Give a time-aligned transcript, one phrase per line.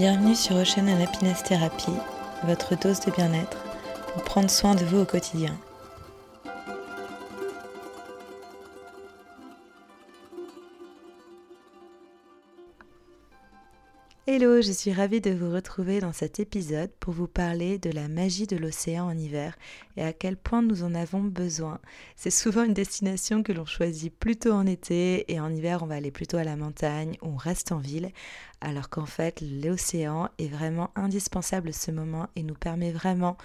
[0.00, 1.92] Bienvenue sur Ocean Happiness Therapy,
[2.44, 3.62] votre dose de bien-être
[4.14, 5.54] pour prendre soin de vous au quotidien.
[14.26, 18.06] Hello, je suis ravie de vous retrouver dans cet épisode pour vous parler de la
[18.06, 19.58] magie de l'océan en hiver
[19.96, 21.80] et à quel point nous en avons besoin.
[22.14, 25.96] C'est souvent une destination que l'on choisit plutôt en été et en hiver on va
[25.96, 28.12] aller plutôt à la montagne ou on reste en ville
[28.60, 33.36] alors qu'en fait l'océan est vraiment indispensable ce moment et nous permet vraiment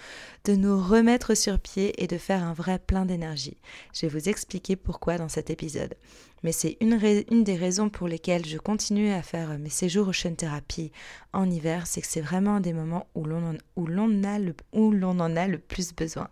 [0.44, 3.56] de nous remettre sur pied et de faire un vrai plein d'énergie.
[3.92, 5.94] Je vais vous expliquer pourquoi dans cet épisode.
[6.42, 10.92] Mais c'est une, des raisons pour lesquelles je continue à faire mes séjours Ocean Therapy
[11.32, 16.28] en hiver, c'est que c'est vraiment des moments où l'on en, a le plus besoin.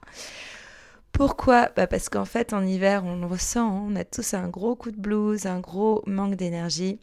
[1.11, 1.71] Pourquoi?
[1.77, 4.91] Bah Parce qu'en fait, en hiver, on le ressent, on a tous un gros coup
[4.91, 6.99] de blues, un gros manque d'énergie.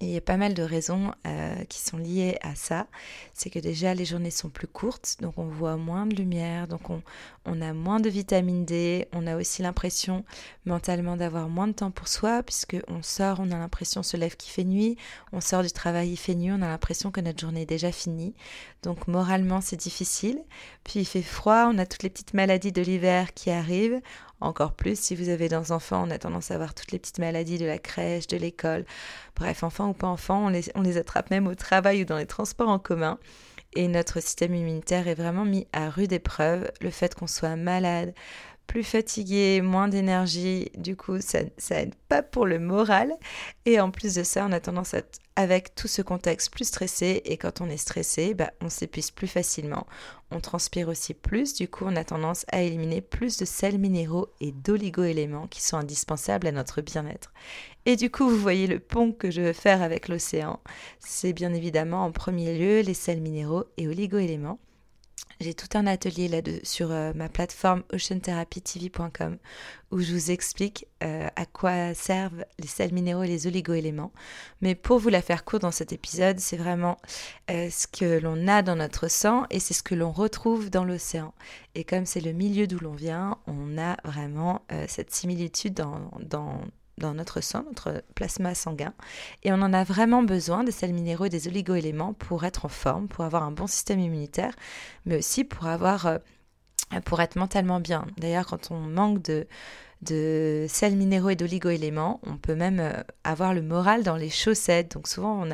[0.00, 2.86] Il y a pas mal de raisons euh, qui sont liées à ça.
[3.34, 6.82] C'est que déjà les journées sont plus courtes, donc on voit moins de lumière, donc
[6.88, 7.02] on,
[7.60, 9.08] a moins de vitamine D.
[9.12, 10.24] On a aussi l'impression
[10.66, 14.36] mentalement d'avoir moins de temps pour soi, puisque on sort, on a l'impression se lève
[14.36, 14.96] qu'il fait nuit,
[15.32, 17.90] on sort du travail, il fait nuit, on a l'impression que notre journée est déjà
[17.90, 18.34] finie.
[18.84, 20.38] Donc moralement c'est difficile.
[20.84, 24.00] Puis il fait froid, on a toutes les petites maladies de l'hiver qui arrivent.
[24.40, 27.18] Encore plus si vous avez des enfants, on a tendance à avoir toutes les petites
[27.18, 28.84] maladies de la crèche, de l'école.
[29.34, 32.68] Bref, enfants ou pas enfants, on les, attrape même au travail ou dans les transports
[32.68, 33.18] en commun.
[33.74, 36.70] Et notre système immunitaire est vraiment mis à rude épreuve.
[36.80, 38.14] Le fait qu'on soit malade,
[38.68, 43.12] plus fatigué, moins d'énergie, du coup, ça, ça aide pas pour le moral.
[43.64, 45.02] Et en plus de ça, on a tendance à
[45.38, 47.22] avec tout ce contexte plus stressé.
[47.24, 49.86] Et quand on est stressé, bah, on s'épuise plus facilement.
[50.32, 51.54] On transpire aussi plus.
[51.54, 55.76] Du coup, on a tendance à éliminer plus de sels minéraux et d'oligo-éléments qui sont
[55.76, 57.32] indispensables à notre bien-être.
[57.86, 60.58] Et du coup, vous voyez le pont que je veux faire avec l'océan.
[60.98, 64.58] C'est bien évidemment en premier lieu les sels minéraux et oligo-éléments.
[65.40, 69.38] J'ai tout un atelier là sur euh, ma plateforme oceantherapytv.com
[69.92, 74.12] où je vous explique euh, à quoi servent les sels minéraux et les oligo-éléments.
[74.62, 76.98] Mais pour vous la faire court dans cet épisode, c'est vraiment
[77.50, 80.84] euh, ce que l'on a dans notre sang et c'est ce que l'on retrouve dans
[80.84, 81.32] l'océan.
[81.76, 86.60] Et comme c'est le milieu d'où l'on vient, on a vraiment cette similitude dans
[86.98, 88.92] dans notre sang, notre plasma sanguin.
[89.44, 92.68] Et on en a vraiment besoin des sels minéraux et des oligo-éléments pour être en
[92.68, 94.54] forme, pour avoir un bon système immunitaire,
[95.06, 96.18] mais aussi pour avoir euh,
[97.04, 98.06] pour être mentalement bien.
[98.16, 99.46] D'ailleurs, quand on manque de,
[100.02, 102.92] de sels minéraux et d'oligo-éléments, on peut même euh,
[103.24, 104.92] avoir le moral dans les chaussettes.
[104.92, 105.44] Donc souvent,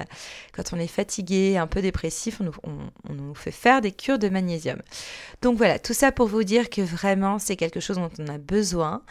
[0.53, 4.81] quand on est fatigué, un peu dépressif, on nous fait faire des cures de magnésium.
[5.43, 8.39] Donc voilà, tout ça pour vous dire que vraiment, c'est quelque chose dont on a
[8.39, 9.03] besoin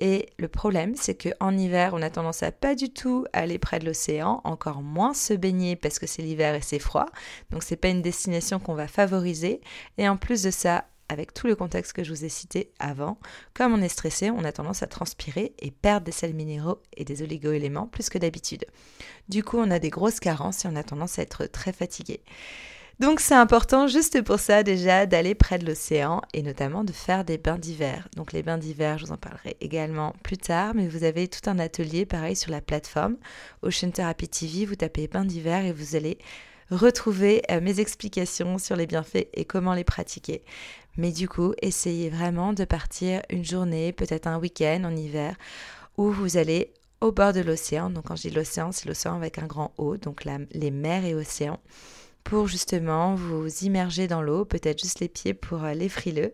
[0.00, 3.80] et le problème, c'est qu'en hiver, on a tendance à pas du tout aller près
[3.80, 7.06] de l'océan, encore moins se baigner parce que c'est l'hiver et c'est froid.
[7.50, 9.60] Donc c'est pas une destination qu'on va favoriser.
[9.96, 13.18] Et en plus de ça, avec tout le contexte que je vous ai cité avant,
[13.54, 17.04] comme on est stressé, on a tendance à transpirer et perdre des sels minéraux et
[17.04, 18.66] des oligo-éléments plus que d'habitude.
[19.28, 22.20] Du coup, on a des grosses carences et on a tendance à être très fatigué.
[23.00, 27.24] Donc c'est important juste pour ça déjà d'aller près de l'océan et notamment de faire
[27.24, 28.08] des bains d'hiver.
[28.16, 31.48] Donc les bains d'hiver, je vous en parlerai également plus tard, mais vous avez tout
[31.48, 33.16] un atelier pareil sur la plateforme
[33.62, 36.18] Ocean Therapy TV, vous tapez bains d'hiver et vous allez
[36.72, 40.42] retrouver euh, mes explications sur les bienfaits et comment les pratiquer.
[40.96, 45.36] Mais du coup, essayez vraiment de partir une journée, peut-être un week-end en hiver,
[45.96, 47.90] où vous allez au bord de l'océan.
[47.90, 51.14] Donc quand je dis l'océan, c'est l'océan avec un grand O, donc les mers et
[51.14, 51.60] océans
[52.24, 56.32] pour justement vous immerger dans l'eau, peut-être juste les pieds pour euh, les frileux,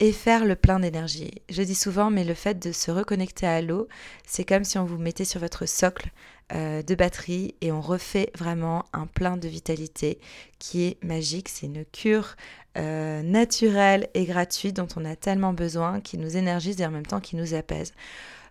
[0.00, 1.42] et faire le plein d'énergie.
[1.48, 3.88] Je dis souvent, mais le fait de se reconnecter à l'eau,
[4.26, 6.10] c'est comme si on vous mettait sur votre socle
[6.54, 10.20] euh, de batterie et on refait vraiment un plein de vitalité
[10.58, 11.48] qui est magique.
[11.48, 12.36] C'est une cure
[12.76, 17.06] euh, naturelle et gratuite dont on a tellement besoin, qui nous énergise et en même
[17.06, 17.92] temps qui nous apaise.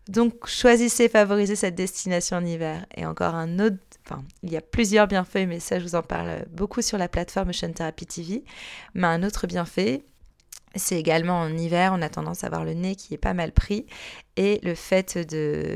[0.10, 2.86] Donc choisissez, favorisez cette destination en hiver.
[2.96, 6.04] Et encore un autre, enfin, il y a plusieurs bienfaits, mais ça je vous en
[6.04, 8.44] parle beaucoup sur la plateforme Ocean Therapy TV.
[8.94, 10.04] Mais un autre bienfait,
[10.76, 13.52] c'est également en hiver, on a tendance à avoir le nez qui est pas mal
[13.52, 13.86] pris.
[14.38, 15.18] Et le fait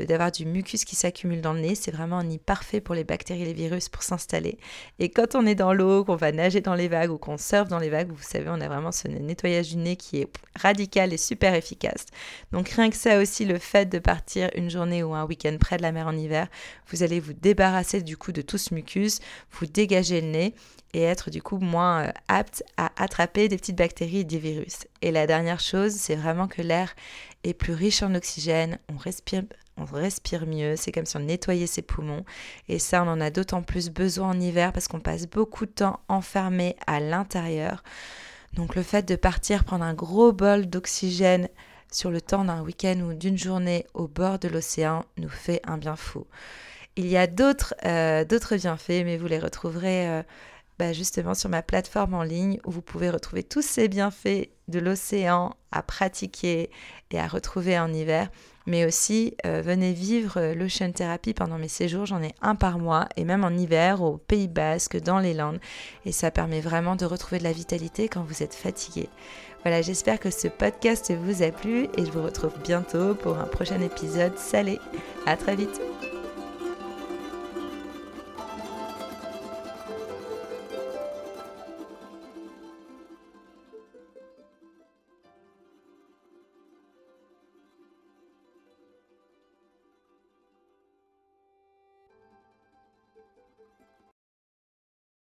[0.06, 3.02] d'avoir du mucus qui s'accumule dans le nez, c'est vraiment un nid parfait pour les
[3.02, 4.56] bactéries et les virus pour s'installer.
[5.00, 7.66] Et quand on est dans l'eau, qu'on va nager dans les vagues ou qu'on surfe
[7.66, 11.12] dans les vagues, vous savez, on a vraiment ce nettoyage du nez qui est radical
[11.12, 12.06] et super efficace.
[12.52, 15.76] Donc rien que ça aussi, le fait de partir une journée ou un week-end près
[15.76, 16.46] de la mer en hiver,
[16.86, 19.18] vous allez vous débarrasser du coup de tout ce mucus,
[19.50, 20.54] vous dégager le nez
[20.94, 24.86] et être du coup moins euh, apte à attraper des petites bactéries et des virus.
[25.02, 26.94] Et la dernière chose, c'est vraiment que l'air
[27.42, 32.24] est plus riche en oxygène, on respire, mieux, c'est comme si on nettoyait ses poumons.
[32.68, 35.72] Et ça, on en a d'autant plus besoin en hiver parce qu'on passe beaucoup de
[35.72, 37.82] temps enfermé à l'intérieur.
[38.54, 41.48] Donc le fait de partir prendre un gros bol d'oxygène
[41.90, 45.78] sur le temps d'un week-end ou d'une journée au bord de l'océan nous fait un
[45.78, 46.26] bien fou.
[46.96, 50.22] Il y a d'autres euh, bienfaits, mais vous les retrouverez euh,
[50.78, 54.78] bah, justement sur ma plateforme en ligne où vous pouvez retrouver tous ces bienfaits de
[54.78, 56.70] l'océan à pratiquer
[57.10, 58.30] et à retrouver en hiver.
[58.66, 62.06] Mais aussi, euh, venez vivre l'ocean therapy pendant mes séjours.
[62.06, 65.58] J'en ai un par mois et même en hiver au Pays Basque, dans les Landes.
[66.06, 69.08] Et ça permet vraiment de retrouver de la vitalité quand vous êtes fatigué.
[69.62, 73.46] Voilà, j'espère que ce podcast vous a plu et je vous retrouve bientôt pour un
[73.46, 74.78] prochain épisode salé.
[75.26, 75.91] À très vite!